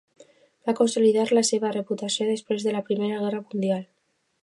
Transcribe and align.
Va 0.69 0.73
consolidar 0.79 1.27
la 1.39 1.45
seva 1.51 1.71
reputació 1.77 2.29
després 2.33 2.69
de 2.69 2.77
la 2.79 2.85
Primera 2.91 3.23
Guerra 3.25 3.47
Mundial. 3.47 3.91